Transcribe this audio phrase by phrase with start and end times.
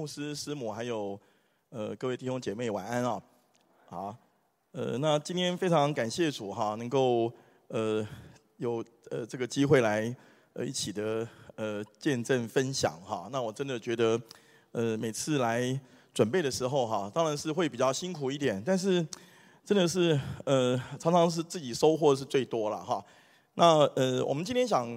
[0.00, 1.20] 牧师、师母，还有
[1.68, 3.22] 呃各位弟兄姐妹，晚安啊！
[3.86, 4.16] 好，
[4.72, 7.30] 呃，那今天非常感谢主哈，能够
[7.68, 8.02] 呃
[8.56, 10.16] 有呃这个机会来
[10.54, 13.28] 呃一起的呃见证分享哈。
[13.30, 14.18] 那我真的觉得
[14.72, 15.78] 呃每次来
[16.14, 19.06] 准备的时候哈，当然是会比较辛苦一点，但是
[19.66, 23.04] 真的是呃常常是自己收获是最多了哈。
[23.52, 24.88] 那呃我们今天想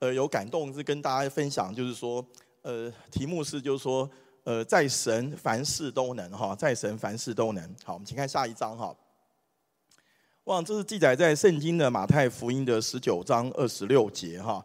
[0.00, 2.26] 呃有感动是跟大家分享，就是说。
[2.62, 4.06] 呃，题目是就是说，
[4.44, 7.76] 呃，在神凡事都能哈，在神凡事都能。
[7.84, 8.94] 好，我们请看下一章哈。
[10.44, 14.64] 哇，这是记载在圣经的马太福音的十九章二十六节哈。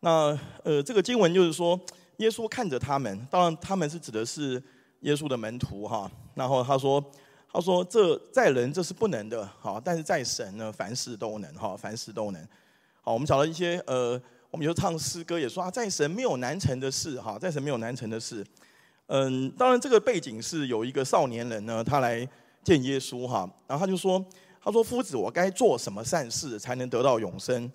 [0.00, 1.78] 那呃，这个经文就是说，
[2.16, 4.62] 耶稣看着他们，当然他们是指的是
[5.00, 6.10] 耶稣的门徒哈。
[6.34, 7.04] 然后他说，
[7.52, 12.48] 他说这在人这是不能的，哈，但是在神呢，凡事都能哈，凡事都能。
[13.02, 14.20] 好，我们找了一些呃。
[14.52, 18.46] 我们就唱诗歌，也说啊，在神没有难成的事，哈，在神没有难成的事。
[19.06, 22.26] 嗯，当然这个背景是有一个少年人呢，他来
[22.62, 24.24] 见耶稣，哈，然后他就说，
[24.62, 27.70] 他说夫子，我该做什么善事才能得到永生？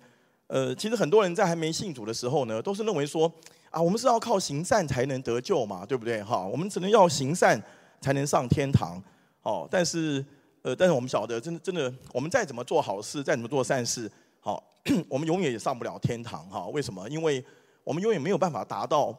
[0.48, 3.30] 呃，其实很多人在还没信主的时候呢，都是认为说，
[3.70, 6.22] 啊，我们是要靠行善才能得救嘛，对不对？
[6.22, 7.62] 哈，我们只能要行善
[8.00, 9.00] 才能上天堂，
[9.42, 10.24] 哦，但是，
[10.62, 14.64] 呃，但是我们晓得，真的，真的，我们再怎么做好事，再怎么做善事，好。
[15.06, 16.66] 我们永远也上不了天堂哈？
[16.68, 17.06] 为什么？
[17.10, 17.44] 因为
[17.84, 19.14] 我们永远没有办法达到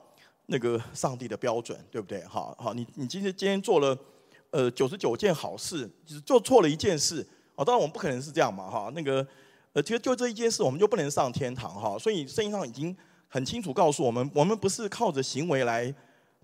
[0.50, 2.24] 那个上帝的标准，对不对？
[2.26, 3.98] 好好，你你今天今天做了
[4.52, 7.64] 呃九十九件好事，只做错了一件事啊。
[7.64, 8.92] 当然我们不可能是这样嘛哈。
[8.94, 9.26] 那个
[9.74, 11.98] 呃，其实就这一件事，我们就不能上天堂哈。
[11.98, 12.96] 所以圣经上已经
[13.28, 15.94] 很清楚告诉我们，我们不是靠着行为来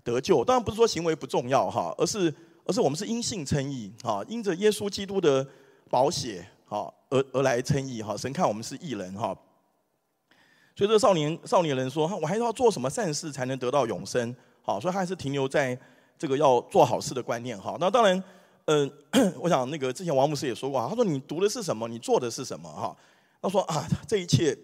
[0.02, 0.44] 得救。
[0.44, 2.32] 当然不是说行为不重要哈，而是
[2.64, 5.46] 而是我们是因信称义哈，因着耶稣基督的
[5.90, 6.46] 宝血。
[6.68, 9.32] 哈，而而来称义哈，神看我们是义人哈，
[10.76, 14.36] 所以这少年少年人说，我还要做什么善事才能得到永生？
[14.60, 15.76] 好，所以他还是停留在
[16.18, 17.78] 这个要做好事的观念哈。
[17.80, 18.22] 那当然，
[18.66, 18.92] 嗯，
[19.40, 22.94] 我想那个之前王牧师也说过，他说你读的是什么，你做的是什么哈？
[23.40, 24.54] 他说啊，这一切，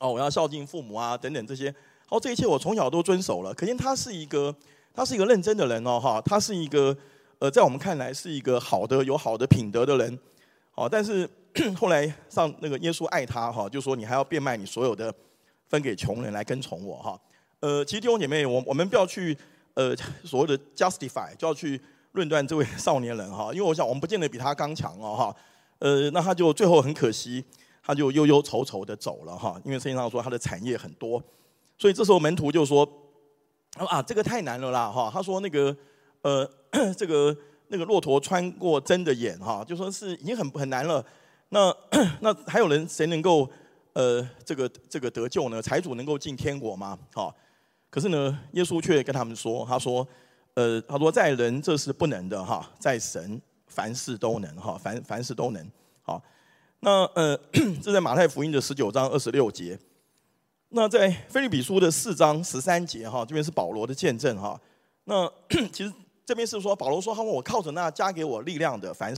[0.00, 1.72] 哦，我要孝敬父母啊，等等这些，
[2.08, 3.54] 哦，这一切我从小都遵守了。
[3.54, 4.52] 可见他是一个，
[4.92, 6.96] 他是一个认真的人哦哈，他是一个，
[7.38, 10.18] 呃，在我们看来是一个好的有好的品德的人。
[10.74, 11.28] 好，但是
[11.76, 15.14] 后来上那个耶稣爱他哈，就说你还要变卖你所有的，
[15.68, 17.20] 分给穷人来跟从我哈。
[17.60, 19.36] 呃，其实弟兄姐妹，我我们不要去
[19.74, 19.94] 呃
[20.24, 21.78] 所谓的 justify，就要去
[22.12, 25.36] 论断这位 少年人哈，因为我想我们不见得比他刚强哦哈。
[25.78, 27.44] 呃，那他就最后很可惜，
[27.84, 31.22] 他就忧忧愁愁的走了哈，因为圣经上说他的产业很多，
[31.76, 32.88] 所以这时候门徒就说
[33.76, 35.10] 啊，这个太难了啦哈。
[35.12, 35.76] 他说那个
[36.22, 36.50] 呃
[36.96, 37.36] 这个。
[37.72, 41.02] 那个骆驼穿过针的眼，哈，就说是已经很很难了。
[41.48, 41.74] 那
[42.20, 43.50] 那还有人谁能够
[43.94, 45.62] 呃这个这个得救呢？
[45.62, 46.98] 财主能够进天国吗？
[47.14, 47.34] 好，
[47.88, 50.06] 可是呢，耶稣却跟他们说，他说，
[50.52, 55.66] 呃，他说在人这是不能的哈，在神凡事都能哈，凡凡事都能。
[56.02, 56.22] 好，
[56.80, 57.34] 那呃
[57.82, 59.78] 这在马太福音的十九章二十六节。
[60.68, 64.60] 那在腓立比书的四章十三节哈，这边是保罗的见证哈。
[65.04, 65.26] 那
[65.72, 65.90] 其实。
[66.24, 69.16] 这边是说保罗说：“他问我靠着那加给我力量的，凡事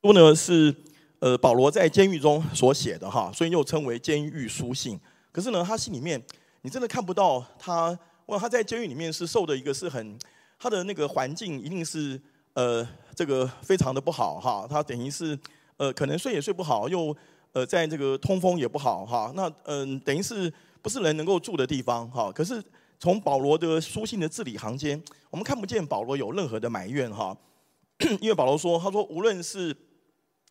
[0.00, 0.74] 书呢是
[1.18, 4.98] 呃保罗在监狱中所写的哈，所以又称为监狱书信。
[5.32, 6.24] 可是呢，他心里面
[6.62, 10.16] 你真的看不到他，哇，他在监狱里面是受的一个是很
[10.56, 12.18] 他的那个环境一定是
[12.54, 15.36] 呃这个非常的不好哈，他等于是
[15.76, 17.14] 呃可能睡也睡不好又。”
[17.58, 22.30] 呃，在这个通风也不好哈，那嗯、等于是不是人能够住的地方哈？
[22.30, 22.62] 可是
[23.00, 27.36] 从保罗的书信的字里行间，我们看不见保罗有任何的埋怨哈，
[28.22, 29.76] 因为保罗说，他说无论是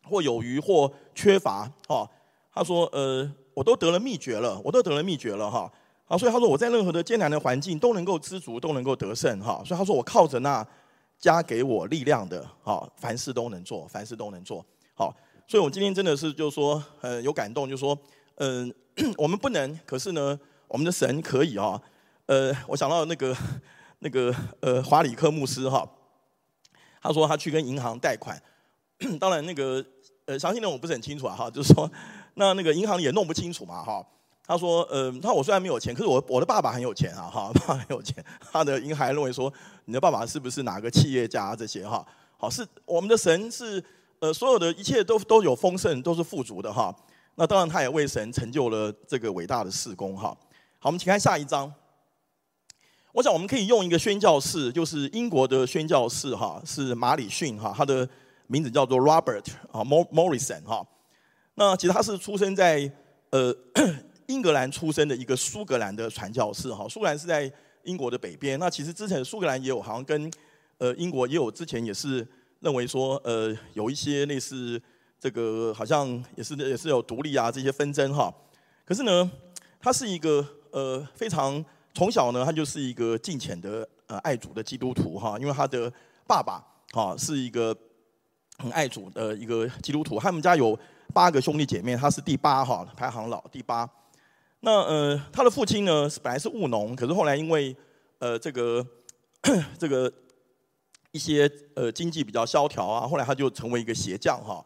[0.04, 2.06] 或有余或缺乏哈，
[2.52, 5.72] 他说呃，我都得了秘诀了，我都得了秘诀了哈，
[6.08, 10.66] 啊，所以他说我在任何的艰难的环境都能够知足，都能够得胜哈，所以他说我靠着那
[11.18, 14.62] 加给我力量的哈，凡事都能做，凡事都能做
[14.94, 15.16] 好。
[15.50, 17.98] 所以，我今天真的是就是说，呃，有感动，就是说，
[18.34, 18.70] 嗯、
[19.16, 21.80] 我们不能，可是呢，我们的神可以啊。
[22.26, 23.34] 呃，我想到那个
[24.00, 24.30] 那个
[24.60, 25.90] 呃，华里克牧师哈，
[27.00, 28.38] 他说他去跟银行贷款，
[29.18, 29.82] 当然那个
[30.26, 31.90] 呃，详细内容我不是很清楚啊哈，就是说，
[32.34, 34.06] 那那个银行也弄不清楚嘛哈。
[34.46, 38.22] 他说，呃，他我虽然没有钱，可是我我的爸爸很有钱啊哈， 爸爸很有钱。
[38.52, 39.50] 他的银行认为说，
[39.86, 42.06] 你的爸爸是不是哪个企业家这些哈？
[42.36, 43.82] 好，是我们的神是。
[44.20, 46.94] 呃，所有的一切都都有丰盛，都是富足的哈。
[47.36, 50.36] 那当然，他也为神成就了这个伟大的事工哈。
[50.80, 51.72] 好，我们请看下一章。
[53.12, 58.08] 我想我们可以用一个宣教士，就是英国的宣教士哈，是马礼逊哈，他的
[58.48, 60.86] 名字叫做 Robert 啊 Morrison 哈。
[61.54, 62.90] 那其实他是出生在
[63.30, 63.54] 呃
[64.26, 66.88] 英格兰出生的一个苏格兰的传教士哈。
[66.88, 67.50] 苏格兰是在
[67.84, 68.58] 英国的北边。
[68.58, 70.30] 那其实之前苏格兰也有好像跟
[70.78, 72.26] 呃英国也有之前也是
[72.60, 74.80] 认为说呃有一些类似
[75.20, 78.32] 这个好像也是也是有独立啊这些纷争哈。
[78.84, 79.30] 可是呢，
[79.80, 81.64] 他是一个呃非常
[81.94, 85.92] 从小呢他就是一个敬虔的呃爱主的基督徒哈，因为他的
[86.26, 87.76] 爸爸哈是一个
[88.58, 90.78] 很爱主的一个基督徒，他们家有
[91.14, 93.88] 八个兄弟姐妹，他是第八哈，排行老第八。
[94.60, 97.76] 那呃，他的父亲呢是本来是务农，可是后来因为
[98.18, 98.84] 呃这个
[99.78, 100.12] 这个
[101.12, 104.64] 一些呃经济比较萧条啊，后来他就成为一个鞋匠哈。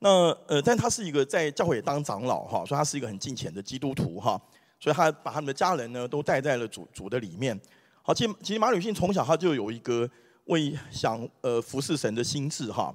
[0.00, 4.40] 那呃，但他是一个在教会当长老哈，所以他是一个很敬虔的基督徒哈。
[4.80, 7.58] 所以他把他们的家人呢都带在了主主的里面。
[8.00, 10.08] 好，其实其实马吕逊从小他就有一个
[10.44, 12.94] 为想呃服侍神的心志哈。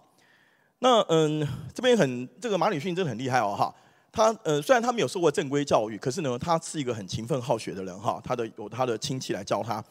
[0.80, 3.76] 那嗯，这边很这个马吕逊真的很厉害哦哈。
[4.14, 8.22] 他呃虽然他没有受过正规教育，可是呢他是一个很勤奋好学的人哈。
[8.24, 9.84] 他的有他的亲戚来教他，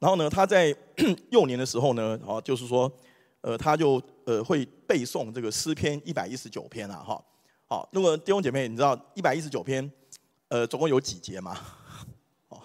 [0.00, 0.74] 然后呢他在
[1.30, 2.90] 幼年的时候呢，哦就是说
[3.42, 7.22] 呃他就呃会背诵这个诗篇一百一十九篇啊哈。
[7.66, 9.88] 好，那么弟兄姐妹，你知道一百一十九篇
[10.48, 11.56] 呃总共有几节吗？
[12.48, 12.60] 哦，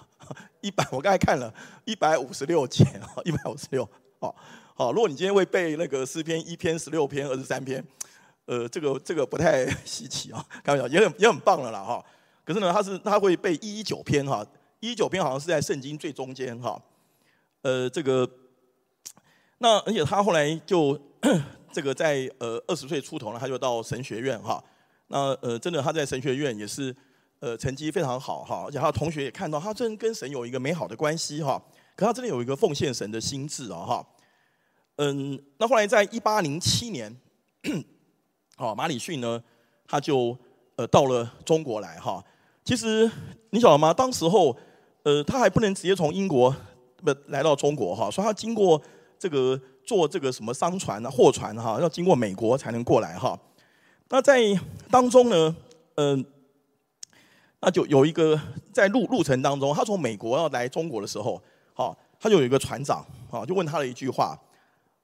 [0.62, 1.54] 一百我刚才看了
[1.86, 2.84] 一百五十六节，
[3.24, 3.88] 一百五十六
[4.18, 4.34] 哦。
[4.74, 7.86] 好，如果你今天会背那个诗篇一篇、十六篇、二十三篇，
[8.46, 12.04] 呃，这个这个不太稀奇啊，开玩笑，也很也很棒了啦哈。
[12.44, 14.44] 可是呢，他是他会背一一九篇哈，
[14.80, 16.82] 一一九篇好像是在圣经最中间哈。
[17.66, 18.30] 呃，这个，
[19.58, 20.96] 那而且他后来就
[21.72, 24.64] 这个在呃二十岁出头呢，他就到神学院哈。
[25.08, 26.96] 那呃，真的他在神学院也是
[27.40, 31.60] 呃成绩非常好哈，而且他的同学也看到他真跟神有一个美好的关系哈。
[31.96, 34.08] 可他真的有一个奉献神的心志啊哈。
[34.98, 37.20] 嗯，那后来在一八零七年，
[38.58, 39.44] 好，马礼逊呢，
[39.88, 40.38] 他就
[40.76, 42.24] 呃到了中国来哈。
[42.64, 43.10] 其实
[43.50, 43.92] 你晓得吗？
[43.92, 44.56] 当时候，
[45.02, 46.56] 呃，他还不能直接从英国
[47.06, 48.82] 不来到中国哈，说他经过
[49.20, 53.40] 这个坐这个什么商船啊、货船哈，要经过美国才能过来哈。
[54.10, 54.42] 那在
[54.90, 55.56] 当中呢，
[55.96, 56.26] 嗯，
[57.62, 58.40] 那就有一个
[58.74, 61.42] 在路路程当中，他从美国要来中国的时候，
[61.74, 64.40] 好，他就有一个船长啊，就问他了一句话。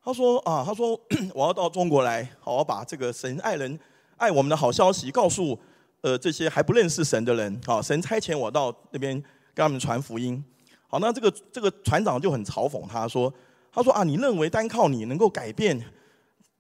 [0.04, 1.00] 他说啊，他说
[1.34, 3.80] 我要到中国来，好，我把这个神爱人
[4.18, 5.58] 爱我们的好消息告诉
[6.02, 9.14] 呃这些还不认识神的人，好，神差遣我到那边
[9.54, 10.44] 跟他们传福音。
[10.92, 13.34] 好，那这个这个船长就很嘲讽他说，
[13.72, 15.82] 他说啊，你认为单靠你能够改变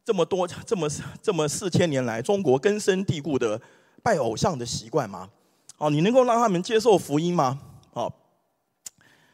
[0.03, 0.89] 这么多这么
[1.21, 3.61] 这么四千年来中国根深蒂固的
[4.01, 5.29] 拜偶像的习惯吗？
[5.77, 7.59] 哦，你能够让他们接受福音吗？
[7.93, 8.11] 好，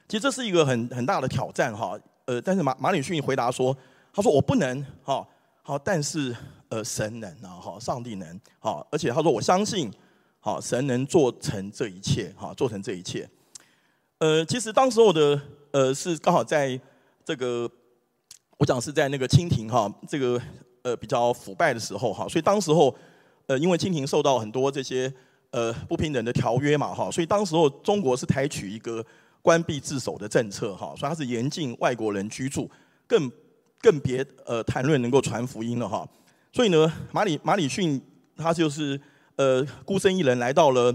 [0.10, 1.98] 其实这是一个很很大的挑战哈。
[2.26, 3.78] 呃，但是马马礼逊回答说。
[4.14, 5.24] 他说：“我不能，哈，
[5.62, 6.36] 好，但是
[6.70, 9.92] 呃，神能啊，好，上帝能，好，而且他说我相信，
[10.40, 13.30] 好，神能做成这一切，哈，做成这一切。
[14.20, 15.40] 呃，其实当时候的
[15.72, 16.80] 呃是刚好在
[17.24, 17.70] 这个，
[18.58, 20.42] 我讲是在那个清廷哈，这个
[20.82, 22.96] 呃比较腐败的时候哈，所以当时候
[23.46, 25.12] 呃因为清廷受到很多这些
[25.52, 29.06] 呃不平等的条约嘛哈，所以当时候中国是采取一个
[29.42, 32.70] 关闭自守的政策哈，所以它是严禁外国人居住，
[33.08, 33.32] 更。
[33.80, 36.04] 更别呃谈论能够传福音了哈，
[36.52, 38.02] 所以呢，马里马里逊
[38.36, 39.00] 他就是
[39.36, 40.92] 呃孤身一人来到了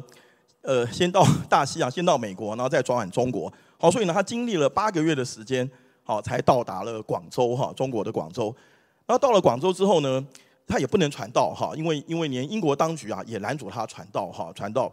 [0.62, 3.52] 呃先到 大西洋，先到美国，然后再转往中国。
[3.78, 5.68] 好，所以呢，他经历了八个月的时间，
[6.04, 8.54] 好才到达了广州哈，中国的广州。
[9.06, 10.24] 然后到了广州之后呢，
[10.66, 14.92] 他也不能传道哈，因为因为连英国当局啊也拦阻他传道哈，传道。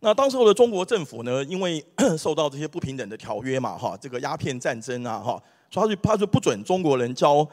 [0.00, 1.82] 那当时候的中国政府呢，因为
[2.18, 5.42] 受到这些不平等的条约嘛哈，这个鸦片战争啊哈。
[5.70, 7.46] 所以他就他就不准中国人教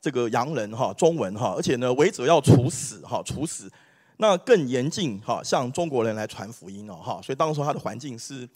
[0.00, 3.70] 这个洋人哈中文哈，而且呢违者要处死哈处死，
[4.22, 8.46] 那更严禁哈向中国人来传福音哦哈，所以当时他的环境是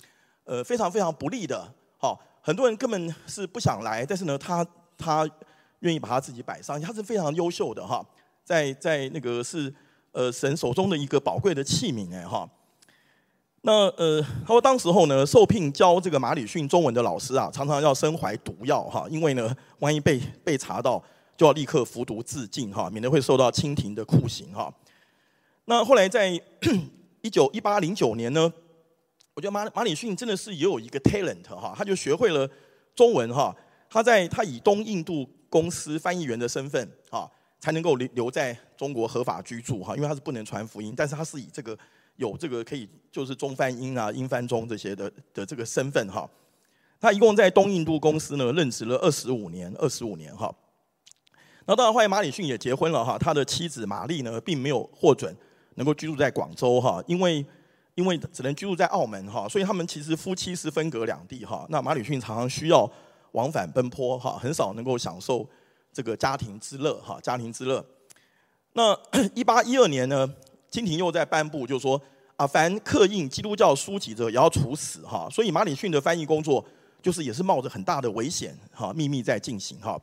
[0.45, 1.67] 呃非常非常不利的
[1.99, 4.67] 哈，很多人根本是不想来，但是呢他
[4.99, 5.27] 他
[5.81, 8.05] 愿意把他自己摆上，他是非常优秀的哈，
[8.45, 9.75] 在在那个是
[10.13, 12.47] 呃神手中的一个宝贵的器皿哎哈。
[13.63, 21.03] 那呃，他说当时候呢，受聘教这个马里逊中文的老师啊，常常要身怀毒药哈，因为呢，万一被被查到，
[21.39, 24.71] 就要立刻服毒自尽哈，免得会受到清廷的酷刑哈。
[25.65, 26.31] 那后来在
[27.23, 28.53] 一九一八零九年呢，
[29.35, 32.49] 我觉得马马里逊真的是也有一个 talent 哈，他就学会了
[32.95, 33.55] 中文哈，
[33.89, 37.31] 他在他以东印度公司翻译员的身份哈，
[37.61, 41.79] 才能够留留在中国合法居住哈，因为他是不能传福音，但是他是以这个。
[42.17, 46.31] 有这个可以就是中翻英啊，英翻中这些的的这个身份哈，
[47.01, 50.55] 他一共在东印度公司呢任职了二十五年，二十五年哈。
[51.67, 55.37] 那当然后来马里逊也结婚了哈，他的妻子玛丽呢，并没有获准
[55.75, 57.45] 能够居住在广州哈，因为
[57.95, 61.67] 因为只能居住在澳门哈，所以他们其实夫妻是分隔两地哈。
[61.69, 62.91] 那马礼逊常常需要
[63.33, 65.49] 往返奔波哈，很少能够享受
[65.93, 67.85] 这个家庭之乐哈，家庭之乐。
[68.73, 68.99] 那
[69.35, 70.29] 一八一二年呢，
[70.71, 72.01] 清廷又在颁布，就是说
[72.37, 75.29] 啊，凡刻印基督教书籍者，也要处死哈。
[75.31, 76.65] 所以马礼逊的翻译工作，
[77.01, 79.97] 就是也是冒着很大的危险哈，秘密在进行哈。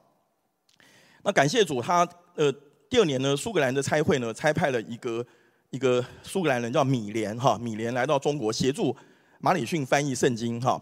[1.24, 2.50] 那感谢主，他呃
[2.90, 5.26] 第二年呢，苏格兰的差会呢，差派了一个
[5.72, 8.96] 一个苏格兰人叫米连哈，米连来到中国协助
[9.40, 10.82] 马礼逊翻译圣经哈。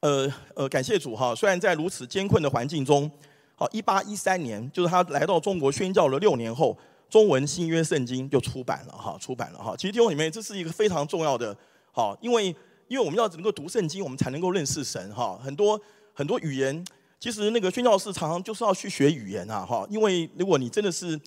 [0.00, 3.10] 呃呃，感谢主哈，虽然在如此艰困的环境中，
[3.54, 6.76] 好，一八一三年，就是他来到中国宣教了六年后。
[7.10, 9.74] 中文新约圣经就出版了哈，出版了哈。
[9.76, 11.52] 其实弟兄里面，这是一个非常重要的，
[11.90, 12.54] 好，因为
[12.86, 15.36] 因为我们要能够读圣经，我们才能够认识神哈。
[15.42, 15.78] 很多
[16.14, 16.84] 很多语言，
[17.18, 19.84] 其实那个宣教士常常就是要去学语言啊哈。
[19.90, 21.20] 因为如果你真的是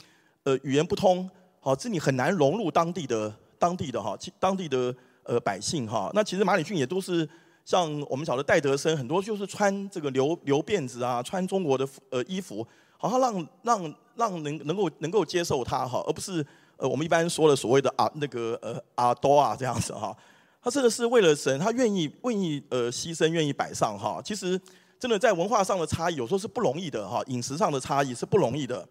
[0.44, 1.30] 呃语言不通，
[1.64, 4.94] 好，这你很难融入当地的当地的哈，当地的
[5.24, 6.12] 呃百姓哈。
[6.14, 7.28] 那其实马里逊也都是
[7.64, 12.68] 像我们晓得戴德生，很多就是穿这个留留辫子啊，穿中国的呃衣服。
[12.98, 16.46] 好像让让让能能够能够接受他哈，而不是
[16.78, 20.16] 呃我们一般说的所谓的啊那个呃阿多啊这样子哈。
[20.62, 24.22] 他真的是为了神，他愿意愿意呃牺牲，愿意摆上哈。
[24.24, 24.60] 其实
[24.98, 27.22] 真的在文化上的差异，有时候是不容易的哈。
[27.28, 28.88] 饮食上的差异是不容易的。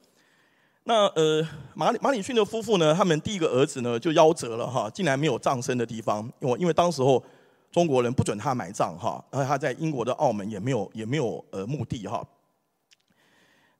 [0.85, 7.23] 那呃马马里逊的夫妇呢，他们第一个儿子呢就夭折了哈，竟然没有葬身的地方，因为因为当时候
[7.71, 12.27] 中国人不准他埋葬哈，然后他在英国的澳门也没有也没有呃墓地哈。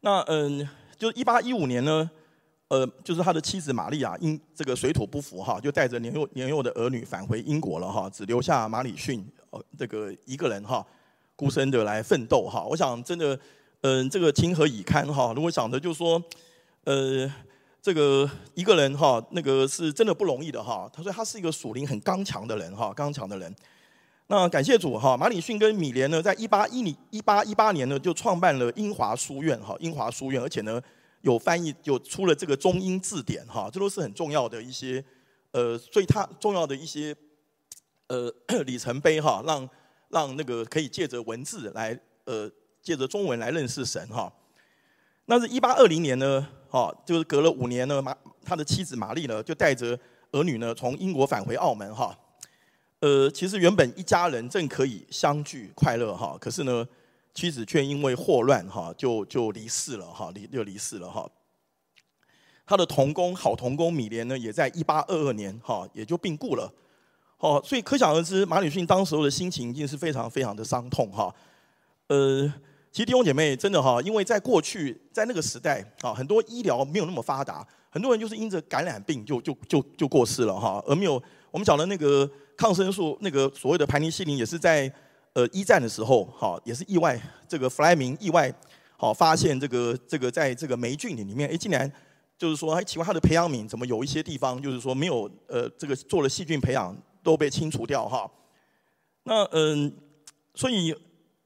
[0.01, 2.09] 那嗯，就是一八一五年呢，
[2.69, 10.87] 呃，就是他的妻子玛利亚因这个水土不服哈，就带着年幼年幼的儿女返回英国了哈，只留下马里逊呃这个一个人哈，
[11.35, 12.65] 孤身的来奋斗哈。
[12.65, 13.39] 我想真的，
[13.81, 15.33] 嗯，这个情何以堪哈。
[15.35, 16.23] 如果想着就是说，
[16.85, 17.33] 呃，
[17.81, 20.91] 这个一个人哈，那个是真的不容易的哈。
[20.93, 23.55] 他说他是一个属灵很刚强的人哈，刚强的人。
[24.27, 30.81] 那感谢主哈，马礼逊跟米连呢，在一八一零一八一八年呢，就创办了英华书院哈，英华书院，而且呢，
[31.21, 35.05] 有翻译，有出了这个中英字典哈，这都是很重要的一些，
[35.51, 37.15] 呃，所以它重要的一些，
[38.07, 38.33] 呃，
[38.65, 39.69] 里程碑哈，让
[40.09, 44.33] 让那个可以借着文字来，呃，借着中文来认识神哈。
[45.27, 49.99] 那是一八二零年呢，哦，就是隔了五年呢，马他的妻子玛丽呢，就带着
[50.33, 52.19] 儿女呢，从英国返回澳门哈。
[53.01, 56.87] 呃，其实原本一家人正可以相聚快乐哈，可是呢，
[57.35, 61.29] 妻子却因为霍乱哈，就就离世了哈，离就离世了哈。
[62.65, 66.73] 他的同工好同工米莲呢，也在一八二二年哈，也就病故了。
[67.37, 71.35] 哦，所以可想而知，马礼逊当时候的心情一定是非常非常的伤痛哈。
[72.07, 72.51] 呃，
[72.93, 81.21] 其实弟兄姐妹真的哈，因为在过去在那个时代啊，很多医疗没有那么发达，很多人就是因着感染病就就就就过世了哈，而没有
[81.51, 82.31] 我们讲的那个。
[82.55, 84.93] 抗生素那个所谓的盘尼西林也是在
[85.33, 88.53] 呃一战的时候，哈也是意外，这个弗莱明意外
[88.97, 91.91] 好发现这个这个在这个霉菌里面，哎竟然
[92.39, 98.31] 就是说哎奇怪它的培养皿怎么有一些地方就是说没有呃这个做了细菌培养都被清除掉哈。
[99.25, 99.91] 那嗯，
[100.55, 100.95] 所以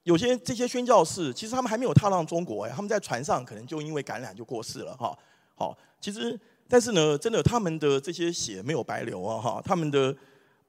[0.07, 5.17] 有些这些宣教士其实他们还没有踏上中国哎，他们在船上可能就因为感染就过世了哈。
[5.55, 10.15] 好，其实但是呢，真的他们的这些血没有白流啊哈，他们的。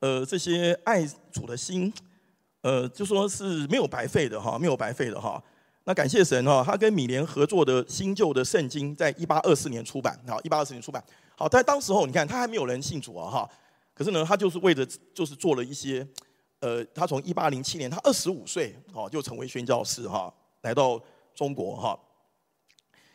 [0.00, 1.92] 呃，这些爱主的心，
[2.60, 5.42] 呃，就说是没有白费的哈，没有白费的哈。
[5.82, 11.02] 那感谢神哈，他跟米联合作的新旧的圣经，在一八二四年出版啊，一八二四年出版。
[11.34, 13.50] 好，但当时候你看，他还没有人信主啊哈。
[13.92, 16.06] 可是呢，他就是为了就是做了一些，
[16.60, 21.00] 呃，他从一八零七年，他二十五岁哦，就成为宣教士哈，来到
[21.34, 21.98] 中国哈。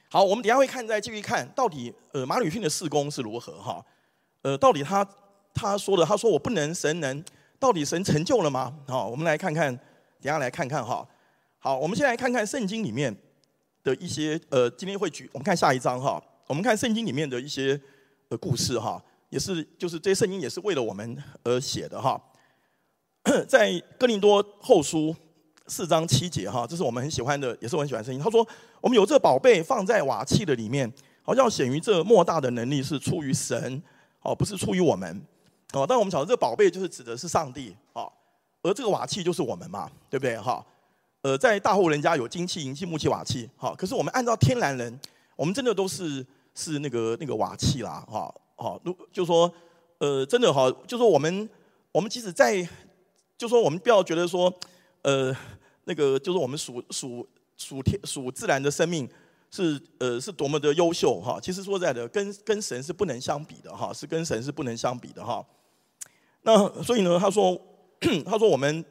[0.10, 3.86] 好，我们等下会看，再继续看到底呃马礼逊的事工是如何哈，
[4.42, 5.08] 呃，到底他。
[5.56, 7.24] 他说的，他说我不能，神能，
[7.60, 8.76] 到底神成就了吗？
[8.88, 9.72] 好，我们来看看，
[10.20, 11.08] 等下来看看哈。
[11.60, 13.16] 好，我们先来看看圣经里面
[13.84, 16.20] 的一些，呃，今天会举，我们看下一章哈。
[16.48, 17.80] 我们看圣经里面的一些
[18.30, 22.20] 呃故事哈，也是就是这些圣经也是为了我们而写的哈。
[23.48, 25.16] 在哥林多后书
[25.68, 28.22] 四章七节哈，这是我们很喜欢的，也是我很喜欢的圣经。
[28.22, 28.46] 他说，
[28.82, 33.82] 我们有这宝贝放在瓦器的里面，好像显于这莫大的能力是出于神，
[34.24, 35.22] 哦，不是出于我们。
[35.72, 38.12] 哦，但我们晓得这宝贝就是指的是上帝，哦，
[38.62, 40.38] 而这个瓦器就是我们嘛，对不对？
[40.38, 40.64] 哈，
[41.22, 45.00] 呃，在大户人家有金器、银器、木器、瓦器，哈，可是我们按照天然人，
[45.38, 49.52] 我们真的都是是那个那个瓦器啦，哈，好，如就说，
[50.00, 51.50] 呃，真的哈，就说我们
[51.94, 52.68] 我们即使在，
[53.44, 54.50] 就说我们不要觉得说，
[55.02, 55.36] 呃，
[55.84, 59.06] 那个就是我们属属属天属自然的生命
[59.52, 61.38] 是呃是多么的优秀哈。
[61.42, 65.46] 其实说在的，跟跟神是不能相比的哈，是跟神是不能相比的哈。
[66.44, 67.60] 那所以呢，他说
[68.26, 68.86] 他说我们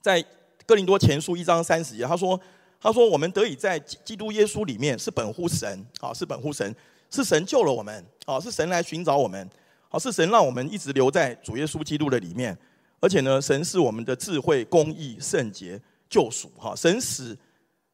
[0.00, 0.24] 在
[0.64, 2.40] 哥林多前书一章三十节，他说
[2.80, 6.74] 他说我们得以在基督耶稣里面是本乎神啊，是本乎神，
[7.10, 9.46] 是神救了我们啊，是神来寻找我们。
[9.90, 12.58] 好，是神让我们一直留在主耶稣基督的里面，
[13.00, 16.50] 而且呢，神是我们的智慧、公义、圣洁、救赎。
[16.56, 17.36] 哈，神使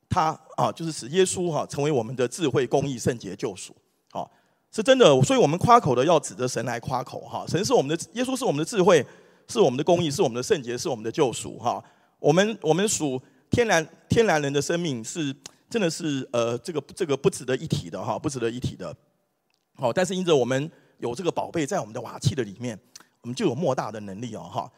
[0.09, 3.75] 他啊，就是使耶稣哈成为我们的智慧、公义、圣洁、救赎。
[4.11, 4.31] 好，
[4.71, 5.21] 是真的。
[5.23, 7.21] 所以我们夸口的要指着神来夸口。
[7.21, 9.05] 哈，神是我们的，耶稣是我们的智慧，
[9.49, 11.59] 是我们的公义，是我们的圣洁，是我们的救赎。
[11.59, 11.83] 哈，
[12.19, 13.21] 我们我们属
[13.51, 15.35] 天然天然人的生命是
[15.69, 18.95] 真的是呃这个这个不值得一提的哈，不值得一提的。
[19.75, 20.71] 好，但是因着我们。
[20.99, 22.79] 有这个宝贝在我们的瓦器的里面，
[23.21, 24.71] 我们就有莫大的能力哦，哈。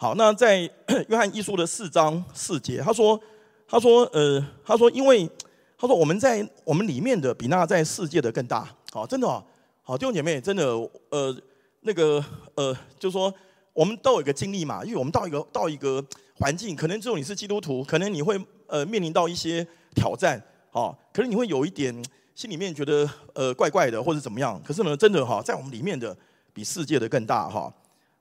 [0.00, 0.58] 好，那在
[1.10, 3.20] 约翰一书的四章四节，他说，
[3.66, 5.28] 他说，呃，他说，因为
[5.76, 9.42] 他说我们在我们里面的比那在世界的更大，好，真的哦，
[9.82, 10.64] 好弟兄姐妹，真的，
[11.10, 11.36] 呃，
[11.80, 12.24] 那个，
[12.54, 13.34] 呃，就是说
[13.72, 16.02] 我们都有一个经历嘛，因为我们到一个到一个
[16.36, 20.40] 环境，可能只有你是基督徒，可能你会呃面临到一些挑战，
[20.70, 21.94] 哦，可能你会有一点。
[22.36, 24.62] 心里面觉得呃怪怪的，或者怎么样？
[24.64, 26.16] 可是呢，真的哈，在我们里面的
[26.52, 27.68] 比世界的更大哈。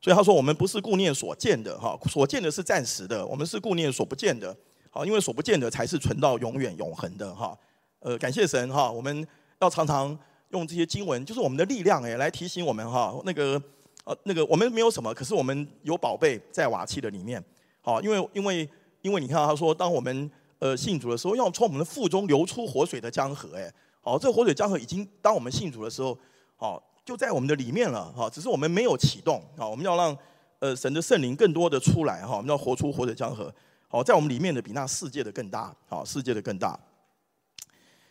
[0.07, 4.55] 所以他说，我们不是顾念所见的哈，所见的是暂时的，我们是顾念所不见的。
[4.89, 7.53] 好，因为所不见的才是存到永远永恒的哈。
[7.99, 9.27] 呃，感谢神哈，我们
[9.59, 10.17] 要常常
[10.51, 13.13] 用这些经文，就是我们的力量哎，来提醒我们哈。
[13.25, 13.61] 那个
[14.05, 17.43] 呃那个我们没有什么，可是我们有宝贝在瓦器的里面。
[17.81, 18.69] 好，因为因为
[19.01, 23.69] 因为你看他说，当我们呃信主的时候，要从我们的腹中流出活水的江河哎。
[23.99, 26.17] 好，这活水江河已经，当我们信主的时候，
[26.55, 30.15] 好，就在我们的里面了，哈，只是我们没有启动，啊，我们要让，
[30.59, 33.49] 呃，神的圣灵更多的出来，哈，我们要活出活水江河，
[33.87, 36.77] 好，在我们里面的比那世界的更大，好，世界的更大。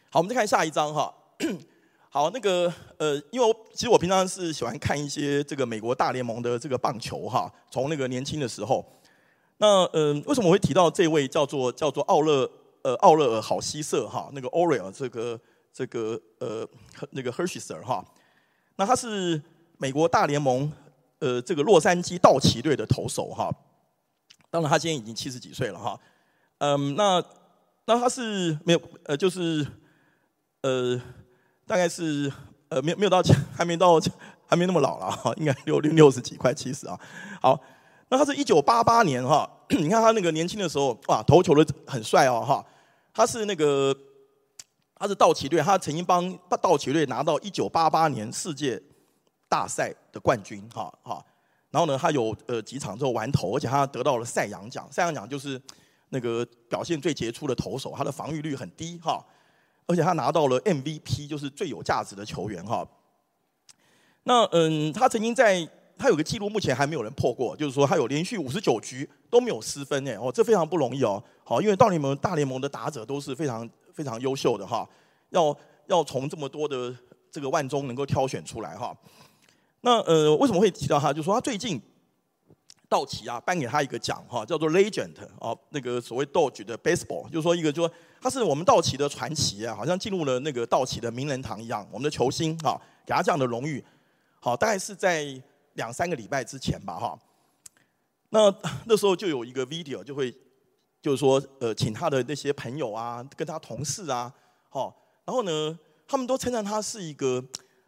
[0.08, 1.14] 好，我们再看下一章，哈，
[2.08, 8.82] 好，那个，呃，因为我其实我平常是喜欢看一些这个美国大联盟的这个棒球，哈，从那个年轻的时候，
[9.58, 15.38] 那，嗯、呃，为什么我会提到这位叫做叫做奥勒，呃，奥勒尔好希瑟，哈，那个 Oriol 这个。
[15.76, 16.66] 这个呃，
[17.10, 18.02] 那个 Hershiser 哈，
[18.76, 19.40] 那他是
[19.78, 20.70] 美国大联盟
[21.18, 23.50] 呃这个洛杉矶道奇队的投手哈。
[24.50, 25.98] 当然他今年已经七十几岁了哈。
[26.58, 27.22] 嗯，那
[27.86, 29.66] 那他是没有呃，就是
[30.62, 31.00] 呃，
[31.66, 32.32] 大概是
[32.68, 33.22] 呃没有没有到
[33.54, 34.00] 还没到
[34.46, 36.98] 还没那么老了哈，应该六六六十几快七十啊。
[37.40, 37.60] 好，
[38.08, 42.64] 那他是一九八八年哈，你看他那个年轻的时候哇，投球的很帅哦哈。
[43.14, 43.96] 他是那个。
[44.98, 48.82] 他是道奇队，他曾经帮道奇队拿到一九八八年世界
[49.46, 51.22] 大赛的冠军，哈哈。
[51.70, 54.88] 然后呢，他有呃几场之后完投，而且他得到了赛扬奖。
[54.90, 55.60] 赛扬奖就是
[56.08, 59.22] 那个表现最杰出的投手，他的防御率很低，哈。
[59.86, 62.88] 而且他拿到了 MVP，就是最有价值的球员，哈。
[64.22, 71.22] 那嗯，他曾经在他有个记录，目前还没有人破过，就是说他有连续五十九局都没有失分，哎哦，这非常不容易哦。
[71.44, 73.68] 好，因为大联盟大联盟的打者都是非常。
[73.96, 74.86] 非常优秀的哈，
[75.30, 75.56] 要
[75.86, 76.94] 要从这么多的
[77.30, 78.94] 这个万中能够挑选出来哈。
[79.80, 81.14] 那呃，为什么会提到他？
[81.14, 81.80] 就说他最近
[82.90, 91.88] 道奇啊颁给他一个奖哈，叫做 Legend 啊，那个所谓 dog 的 Baseball，就是说一个就说他是我们道奇的传奇啊，好像进入了那个道奇的名人堂一样。
[91.90, 93.82] 我们的球星哈，给他这样的荣誉，
[94.40, 95.26] 好，大概是在
[95.72, 97.18] 两三个礼拜之前吧哈。
[98.28, 98.54] 那
[98.84, 100.34] 那时候就有一个 video 就会。
[101.06, 104.32] 就是说，呃，请他的那些朋友啊，跟他同事啊，
[104.68, 104.92] 好，
[105.24, 107.40] 然后呢，他们都称赞他是一个，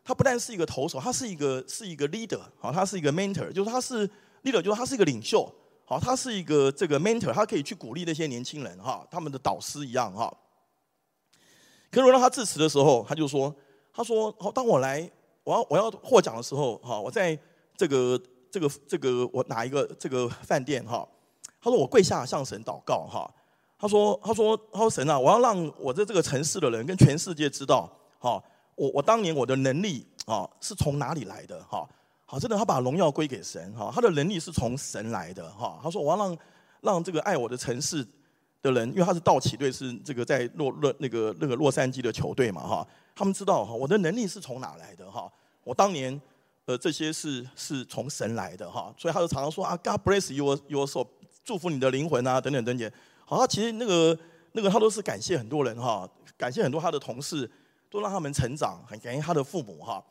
[0.05, 4.07] 他不但是一个投手，他是一个是一个 leader，好，他是一个 mentor，就是他是
[4.45, 5.53] leader，就是他是一个领袖，
[5.85, 10.33] 好，他是一个这个 mentor，他可以去鼓励那些年轻人，哈，他们的导师一样，哈。
[11.91, 13.53] 可是，让他致辞的时候，他就说，
[13.93, 15.11] 他说，好，当我来，
[15.43, 17.37] 我要我要获奖的时候，哈，我在
[17.77, 18.17] 这个
[18.49, 21.05] 这个这个我哪一个这个饭店，哈。
[21.61, 23.29] 他说：“我跪下向神祷告，哈。
[23.81, 28.43] 他说：他说他说神啊，我要让我在这个城市的人跟全世界知道，哈，
[28.75, 31.89] 我我当年我的能力啊是从哪里来的，哈。
[32.25, 33.91] 好，真的，他把荣耀归给神，哈。
[33.95, 35.79] 他的能力是从神来的，哈。
[35.83, 36.39] 他说我要让
[36.81, 38.05] 让这个爱我的城市
[38.63, 42.87] 的人，因为他是道奇队，是这个在洛洛那个那个洛杉矶的球队嘛，哈。
[43.15, 45.31] 他们知道哈，我的能力是从哪来的，哈。
[45.63, 46.21] 我当年
[46.67, 48.93] 呃这些是是从神来的，哈。
[48.99, 51.07] 所以他就常常说啊，God bless your your soul。”
[51.49, 52.93] 祝福你的灵魂啊，等等等等。
[53.25, 54.17] 好，他其实那个
[54.53, 56.07] 那个他都是感谢很多人哈，
[56.37, 57.51] 感谢很多他的同事，
[57.89, 60.05] 都让他们成长，很感谢他的父母哈。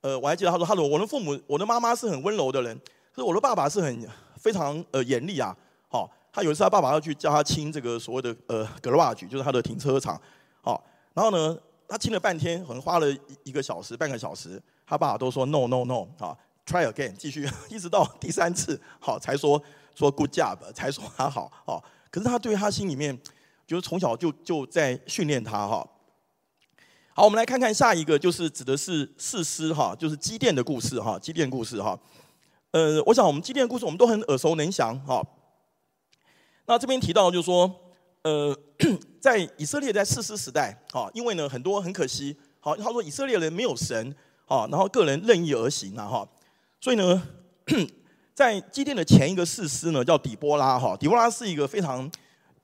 [0.00, 2.74] 呃，我还记得他说，他说我的父母，我的妈妈是很温柔的人，
[3.14, 5.54] 可是我的爸爸是很非常呃严厉啊。
[5.90, 10.18] 好，他有一次他爸爸要去叫他清这个所谓的呃 garage，就是他的停车场。
[10.62, 11.54] 好，然后呢，
[11.86, 13.06] 他清了半天，可能花了
[13.44, 19.62] 一个小时、半个小时，他爸爸都说 no no no 啊，try again，继续， 一直到第三次好才说
[19.98, 21.82] 说 good job，才说他好哦。
[22.10, 23.18] 可是他对他心里面，
[23.66, 25.84] 就是从小就就在训练他哈。
[27.12, 31.98] 好，我们来看看下一个，就是指的是士师哈，就是基甸的故事哈，基甸故事哈。
[32.70, 35.20] 呃，我想我们基甸的故事我们都很耳熟能详哈。
[36.66, 37.68] 那这边提到就是说，
[38.22, 38.56] 呃，
[39.20, 44.14] 在以色列在士师时代啊，因为呢很多很可惜，好，他说以色列人没有神
[44.46, 46.28] 啊，然后个人任意而行啊哈，
[46.80, 47.22] 所以呢，
[48.38, 52.08] 在基甸的前一个士师呢叫底波拉哈，底波拉是一个非常，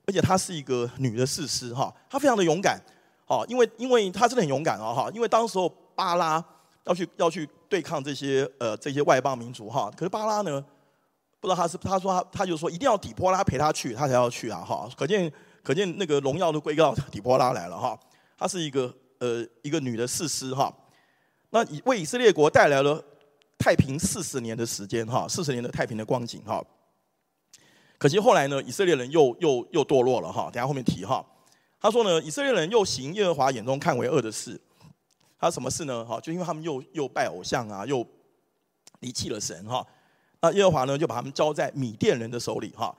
[0.06, 2.80] 而且她是一个女的士师哈，她非常的勇敢。
[3.26, 6.40] 哦，因为因为她真的很勇敢啊哈，因为当时候巴拉
[6.84, 10.64] 要去要去对抗这些呃这些外邦民族哈，可是巴拉呢，
[11.40, 15.32] 不知道他是他说他他就说一定要底波拉陪他去，他才要去啊哈，可见
[15.64, 17.98] 可见那个荣耀都归到底波拉来了哈，
[18.38, 20.72] 她是一个呃一个女的士师哈，
[21.50, 23.04] 那以为以色列国带来了
[23.64, 26.62] 太平四十年的时间哈，四十年的太平的光景哈，
[27.96, 31.24] 可惜后来呢，以色列人又又又堕落了哈，等下后面提哈。
[31.80, 34.60] 他说呢，以色列人又行耶和华眼中看为恶的事，
[35.38, 36.04] 他什么事呢？
[36.04, 38.06] 哈，就因为他们又又拜偶像啊，又
[39.00, 39.82] 离弃了神哈。
[40.42, 42.94] 那耶和华呢，就把他们交在米甸人的手里哈。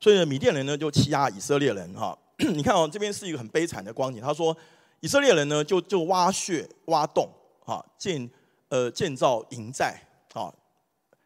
[0.00, 2.14] 所以呢，米甸人呢就欺压以色列人哈。
[2.36, 4.20] 你看哦，这边是一个很悲惨的光景。
[4.20, 4.54] 他说，
[5.00, 7.26] 以色列人呢就就挖穴挖洞
[7.64, 8.30] 哈，建
[8.68, 9.98] 呃建造营寨。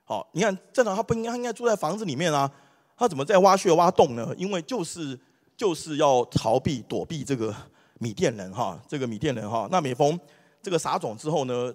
[0.04, 2.50] 好，你看正常他不应该，他应该住在房子里面啊，
[2.96, 4.34] 他怎么在挖穴挖洞呢？
[4.36, 5.18] 因为就是。
[5.56, 7.54] 就是要逃避躲避这个
[8.00, 9.68] 米甸人哈，这个米甸人哈。
[9.70, 10.18] 那每逢
[10.60, 11.72] 这个撒种之后呢，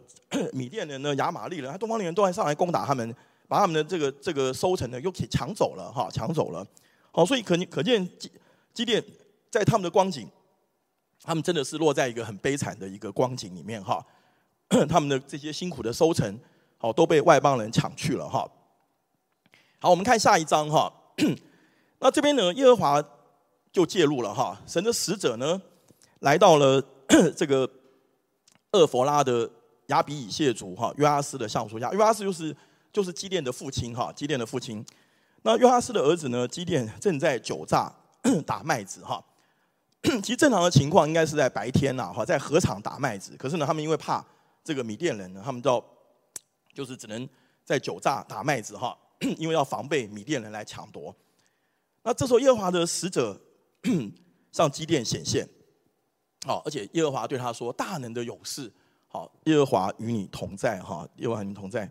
[0.52, 3.16] 米甸人呢、亚玛力人、东方人都还上来攻打他们，
[3.48, 6.62] 把他们的这个这个收成呢又给抢走了哈，抢走了。
[7.14, 8.30] 好，所以可可见基
[8.74, 9.02] 基甸
[9.50, 10.30] 在他们的光景，
[11.24, 14.06] 他们真的是落在一个很悲惨的一个光景里面哈。
[14.90, 16.38] 他们的这些辛苦的收成，
[16.80, 18.50] 好都被外邦人抢去了哈。
[19.80, 20.92] 好，我们看下一章哈。
[22.00, 23.04] 那这边呢，耶和华。
[23.72, 25.62] 就介入了哈，神的使者呢，
[26.22, 26.84] 来到了
[27.38, 27.70] 这个
[28.72, 29.48] 厄弗拉的
[29.90, 31.92] 亚比以谢族哈，约阿斯的橡树下。
[31.92, 32.54] 约阿斯就是
[32.92, 34.84] 就是基甸的父亲哈，基甸的父亲。
[35.44, 37.94] 那约阿斯的儿子呢，基甸正在酒榨
[38.44, 39.24] 打麦子哈。
[40.02, 43.36] 其实正常的情况应该是在白天呐哈，在禾场打麦子。
[43.38, 44.26] 可是呢，他们因为怕
[44.64, 45.86] 这个米甸人呢，他们就
[46.80, 47.28] 就是只能
[47.66, 48.98] 在酒榨打麦子哈，
[49.38, 51.14] 因为要防备米甸人来抢夺。
[52.04, 53.40] 那这时候耶和华的使者。
[54.52, 55.48] 上基甸显现，
[56.44, 58.70] 好，而且耶和华对他说：“大能的勇士，
[59.08, 61.90] 好，耶和华与你同在，哈，耶和华与你同在。”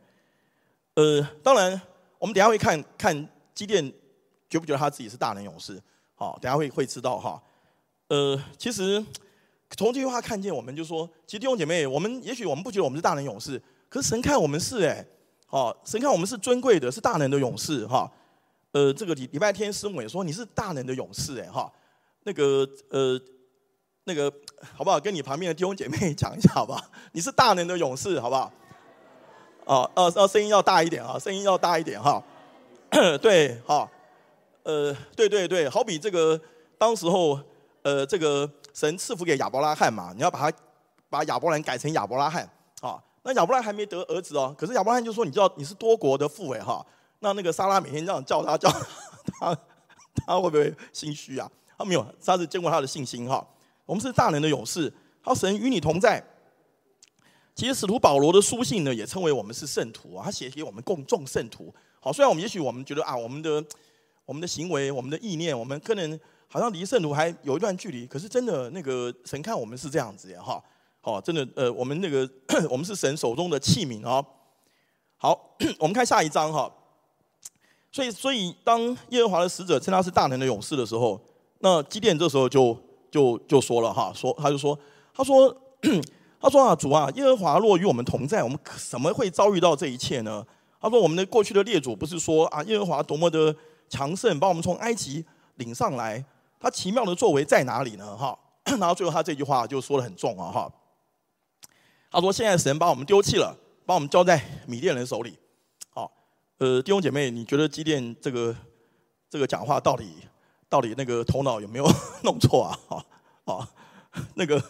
[0.95, 1.81] 呃，当然，
[2.19, 3.91] 我们等下会看看基甸
[4.51, 5.81] 觉不觉得他自己是大能勇士，
[6.17, 7.41] 好，等下会会知道哈。
[8.09, 9.03] 呃，其实
[9.71, 15.05] 从这句话看见，我们就说，其实弟兄姐妹，我们也许我们不觉得我们是大能勇士，可是神看我们是哎，
[15.47, 18.11] 好，神看我们是尊贵的，是大能的勇士，哈。
[18.73, 21.73] 呃，这个礼礼拜天师母也说你是大能的勇士，哎，哈。
[22.25, 23.19] 那个呃，
[24.05, 24.31] 那个
[24.77, 25.01] 好不好？
[25.01, 26.85] 跟你旁边的弟兄姐妹讲一下，好不好？
[27.13, 28.53] 你是大能的勇士，好不好？
[29.65, 32.23] 哦，呃，要声音要大一点啊，声音要大一点哈。
[33.23, 33.91] 对，好，
[34.65, 36.39] 呃，对对对，好比这个
[36.77, 37.41] 当时候，
[37.83, 40.57] 呃，这个神赐福给亚伯拉罕嘛，你要把他
[41.09, 42.49] 把亚伯兰改成亚伯拉罕
[42.83, 43.03] 啊。
[43.29, 46.85] 那亚伯拉罕还没得儿子哦，可是亚伯拉罕就说，你知道你是多国的父哎哈。
[47.19, 48.71] 那那个撒拉每天这样叫他叫
[49.39, 49.55] 他，
[50.27, 51.51] 他会不会心虚啊？
[51.77, 53.47] 他没有，他是见过他的信心哈。
[53.85, 54.91] 我们是大能的勇士，
[55.23, 56.25] 他神与你同在。
[57.55, 60.25] 其实使徒保罗的书信呢，也称为我们是圣徒啊。
[60.25, 61.75] 他写给我们共众圣徒。
[62.01, 63.63] 好，虽然我们也许我们觉得啊，我们的
[64.25, 68.07] 我们的行为、我们的意念，我们可能好像离圣徒还有一段距离。
[68.07, 70.65] 可是真的，那个神看我们是这样子呀哈。
[71.01, 72.29] 好，真的呃，我们那个
[72.69, 74.25] 我们是神手中的器皿哦。
[75.17, 76.71] 好， 我们看下一章哈。
[77.91, 81.21] 所以，所以当耶和华的使者称他是大能的勇士的时候。
[81.61, 82.77] 那基甸这时候就
[83.11, 84.79] 就就说了哈，说他就说，
[85.13, 85.53] 他说
[86.41, 88.57] 他说啊，主啊，耶和华若与我们同在，我们
[88.89, 90.47] 怎么会遭遇到这一切呢？
[90.81, 93.53] 他说我们的过去的列祖不是说啊，耶和华多么的
[93.89, 95.25] 强盛，把我们从埃及
[95.57, 96.25] 领上来，
[96.61, 98.17] 他奇妙的作为在哪里呢？
[98.17, 100.73] 哈，然后最后他这句话就说得很重啊哈，
[102.11, 105.39] 他说现在神把我们丢弃了，把我们交在米甸人手里。
[105.91, 106.11] 好，
[106.59, 108.55] 呃，弟兄姐妹，你觉得基甸这个
[109.29, 110.07] 这个讲话到底？
[110.71, 111.91] 到底那个头脑有没有
[112.25, 112.79] 弄错啊？
[113.47, 113.69] 啊啊，
[114.35, 114.63] 那个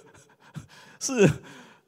[1.00, 1.28] 是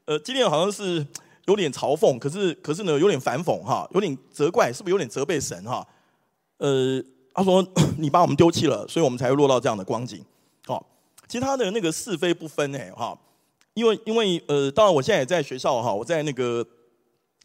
[0.04, 1.06] 呃，基甸好像是
[1.46, 5.86] 有点嘲讽，可是可是呢，有点反讽哈，有点责怪，是不是有点责备神哈？
[6.56, 7.00] 呃，
[7.32, 7.64] 他说
[7.98, 10.24] 你把我们丢弃了，所以我们才会落到这样的光景。
[10.66, 10.84] 好，
[11.28, 13.16] 其实他的那个是非不分哎哈，
[13.74, 16.66] 因为因为呃，当然我现在也在学校哈，我在那个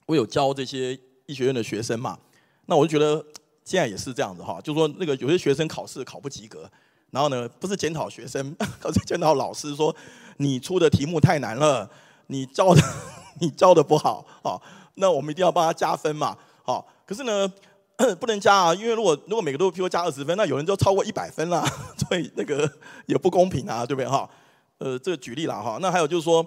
[0.06, 2.18] 我有教这些医学院的学生嘛，
[2.66, 3.24] 那我就觉得
[3.64, 6.70] 现在也是这样子哈，就说那个有些学生考试考不及格，
[7.12, 9.96] 然后呢，不是检讨学生， 而是检讨老师说
[10.38, 11.90] 你出的题目太难了，
[12.28, 12.82] 你教的
[13.42, 14.62] 你教的不好啊，
[14.96, 17.52] 那我们一定要帮他加分嘛，好，可是呢。
[18.20, 21.66] 不能加啊，因为如果如果每个都譬如加二十分，那有人就超过一百分了，
[21.98, 22.70] 所以那个
[23.06, 24.30] 也不公平啊，对不对哈？
[24.78, 25.78] 呃，这个举例了哈。
[25.82, 26.46] 那还有就是说，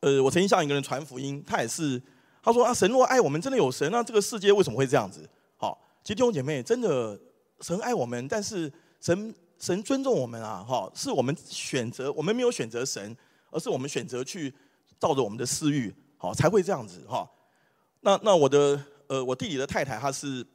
[0.00, 2.00] 呃，我曾经向一个人传福音，他也是，
[2.42, 5.28] 他说啊，神若爱我们，真的有神，那这个世界为什么会这样子？
[5.56, 7.18] 好，其实弟兄姐妹，真的
[7.60, 13.16] 神爱我们，但是神神尊重我们啊，哈，是我们选择，我们没有选择神，
[13.50, 14.52] 而是我们选择去
[14.98, 17.28] 照着我们的私欲，好才会这样子哈。
[18.00, 20.46] 那那我的呃，我弟弟的太太，她是。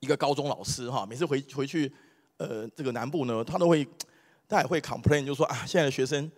[0.00, 1.90] 一个高中老师哈，每次回回去，
[2.36, 3.84] 呃，这个南部呢，他都会，
[4.48, 6.30] 他也会 complain，就说啊，现在的学生，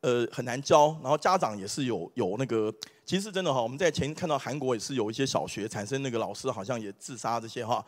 [0.00, 2.72] 呃，很难教，然后家长也是有有那个，
[3.04, 7.84] 其实真的哈，我们在前看到韩国也是有一些小学产生那个老师好像也自杀这些哈。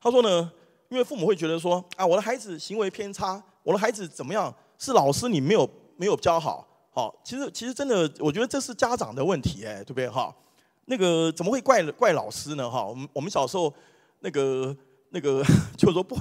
[0.00, 0.50] 他说呢，
[0.88, 10.34] 因为父母会觉得说啊，我的孩子行为偏差，我的孩子怎么样，是老师你没有没有教好，好，其实其实真的，我觉得这是家长的问题哎，对不对哈？
[10.86, 12.84] 那个怎么会怪怪老师呢哈？
[12.84, 13.72] 我们我们小时候。
[14.24, 14.72] 那个
[15.10, 15.42] 那个
[15.76, 16.16] 就是说不，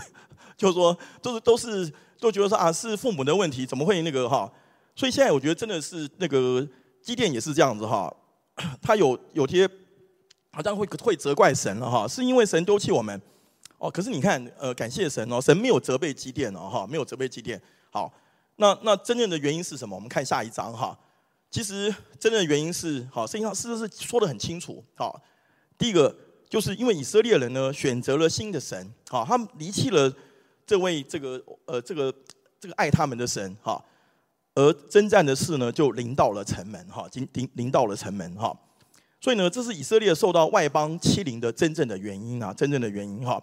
[0.62, 4.48] 就是说都是都是都觉得说啊是父母的问题，怎么会那个哈？
[4.96, 6.68] 所以现在我觉得真的是那个
[7.02, 8.14] 基甸也是这样子哈，
[8.80, 9.68] 他有有些
[10.52, 13.20] 好像会会责怪神了哈，是因为神丢弃我们
[13.80, 13.90] 哦。
[13.90, 17.60] 可是你看呃，感谢神哦，神没有责备基甸哦哈，没有责备基甸。
[17.90, 18.14] 好，
[18.58, 19.96] 那那真正的原因是什么？
[19.96, 20.96] 我们看下一章哈。
[21.50, 24.84] 其实真正的原因是好，圣经上是不是说得很清楚？
[24.94, 25.20] 好，
[25.76, 26.16] 第一个。
[26.52, 30.14] 就是因为以色列人呢选择了新的神，好，他们离弃了
[30.66, 32.14] 这位这个呃这个
[32.60, 33.84] 这个爱他们的神，哈，
[34.56, 38.58] 而征战的事呢就临到了城门，哈，临临临到了城门，哈，
[39.20, 43.42] 所以呢这是以色列受到外邦欺凌的真正的原因啊，真正的原因哈。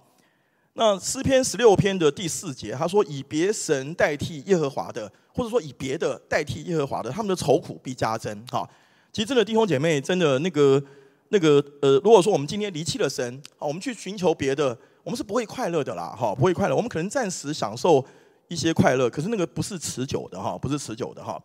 [0.75, 8.69] 那诗篇十六篇的第四节，他说以别神代替耶和华的，或者说以别的代替耶和华的，他们的愁苦必加增，哈。
[9.13, 10.83] 其实真的弟兄姐妹，真的那个。
[11.31, 14.75] 那个呃，如果说我们今天离弃了神，我们去寻求别的，
[15.09, 16.77] 我们是不会快乐的啦，哈，不会快乐。
[16.77, 18.05] 我们可能暂时享受
[18.49, 21.43] 一些快乐，可是那个不是持久的哈，不是持久的哈。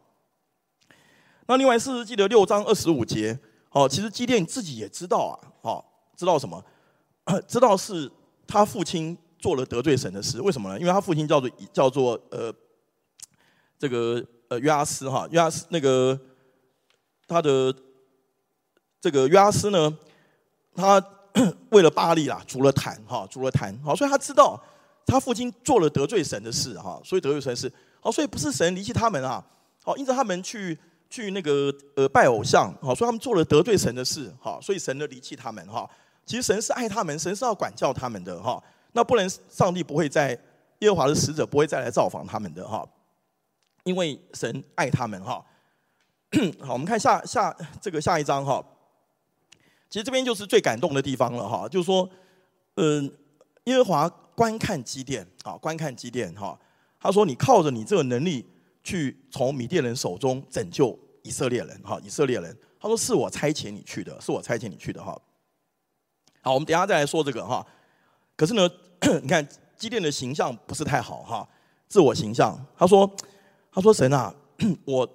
[1.48, 5.86] 那另外士师记的六章二十五节，哦，其实基甸自己也知道啊，哦，
[6.18, 6.62] 知道什么？
[7.48, 8.12] 知道是
[8.46, 10.78] 他父亲做了得罪神的事，为什么呢？
[10.78, 12.54] 因为他父亲叫做叫做呃，
[13.80, 16.20] 这个呃约阿斯哈，约阿斯那个
[17.26, 17.74] 他的。
[19.00, 19.98] 这个约阿斯呢，
[20.74, 20.98] 他
[21.70, 24.62] 为了巴力啦，筑了坛哈，筑了坛，好，所以他知道
[25.06, 29.44] 他父亲做了得罪神的事哈，所以得罪神的事，好，所以不是神离弃他们啊，
[29.84, 30.78] 好，因着他们去
[31.10, 35.90] 去那个呃拜偶像，好，所以他们做了得罪神的事，好，所以神的离弃他们哈。
[36.26, 38.62] 其实神是爱他们，神是要管教他们的哈，
[38.94, 40.40] 那不能上帝不会在
[40.80, 42.88] 耶和华的使者不会再来造访他们的哈，
[43.84, 45.44] 因为神爱他们哈。
[46.62, 48.64] 好，我们看下下这个下一章哈。
[49.94, 52.10] 其实这边就是最感动的地方了哈，就是说，
[52.78, 53.16] 嗯，
[53.66, 56.60] 耶和华观看基甸啊，观看基甸哈，
[57.00, 58.44] 他说：“你靠着你这个能力
[58.84, 65.16] 去从米甸人手中拯救以色列人哈，以色列人。”他说：“是我差遣你去的，是我差遣你去的哈。”
[66.42, 67.64] 好，我们等下再来说这个哈。
[68.36, 68.68] 可是呢，
[69.22, 71.48] 你看基甸的形象不是太好哈，
[71.88, 72.60] 自我形象。
[72.76, 73.08] 他说
[73.72, 74.34] ：“他说神啊，
[74.86, 75.08] 我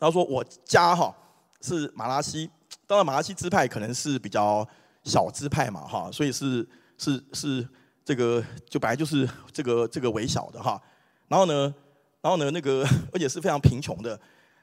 [0.00, 1.14] 他说我家哈
[1.60, 2.48] 是马拉西。”
[2.92, 4.68] 当然，马拉西支派可能是比较
[5.02, 7.66] 小支派嘛，哈，所以是是是
[8.04, 10.78] 这个就本来就是这个这个微小的哈。
[11.26, 11.74] 然后呢，
[12.20, 14.20] 然后呢，那个 而且是非常贫穷的。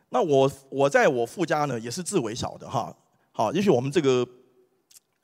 [0.10, 2.96] 那我我在我父家呢也是自微小的哈。
[3.32, 4.24] 好，也许我们这个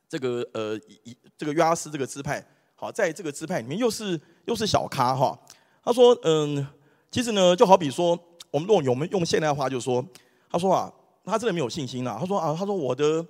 [0.10, 5.40] 这个呃以这个约阿斯这个支派，好，在这个支派里面又是又是小咖哈。
[5.84, 6.66] 他说，嗯，
[7.12, 10.04] 其实呢，就好比说，我们用我们用现代话就是说，
[10.50, 10.92] 他说啊。
[11.26, 12.18] 他真的没有信心啊！
[12.20, 13.26] 他说啊，他说我的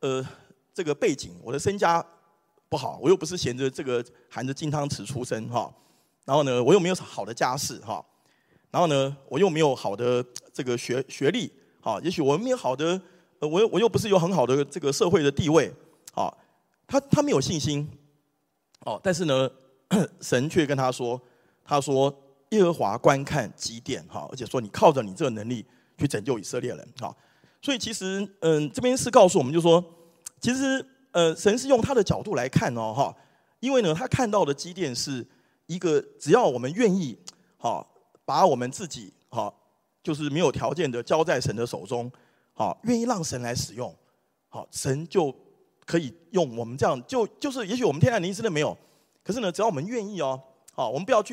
[0.00, 0.26] 呃
[0.74, 2.04] 这个背景，我的身家
[2.68, 5.72] 不好，我又不是衔着这个含着金汤匙出生哈。
[6.24, 8.04] 然后呢，我又没有好的家世哈。
[8.70, 11.98] 然后呢，我又没有好的这个学学历哈。
[12.04, 13.00] 也许我没有好的，
[13.40, 15.72] 我又我又不是有很好的这个社会的地位
[16.14, 16.32] 啊。
[16.86, 17.88] 他他没有信心
[18.84, 19.00] 哦。
[19.02, 19.50] 但是呢，
[20.20, 21.20] 神却跟他说，
[21.64, 22.14] 他说
[22.50, 25.66] 耶和华观看基甸哈，而且说你靠着你这个能力
[25.98, 27.12] 去拯救以色列人哈。
[27.62, 29.84] 所以其实，嗯，这边是告诉我们，就说，
[30.40, 33.14] 其实，呃，神是用他的角度来看哦，哈，
[33.60, 35.26] 因为呢，他看到的基甸是
[35.66, 37.18] 一个，只要我们愿意，
[37.58, 37.86] 好，
[38.24, 39.54] 把我们自己，好，
[40.02, 42.10] 就是没有条件的交在神的手中，
[42.54, 43.94] 好，愿意让神来使用，
[44.48, 45.34] 好，神就
[45.84, 48.74] 可以用我们这样，就就是也许我们天然灵真的没有，
[49.22, 50.40] 可是呢，只要我们愿意哦，
[50.72, 51.28] 好，我们不要去